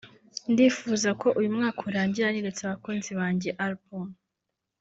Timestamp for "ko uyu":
1.21-1.49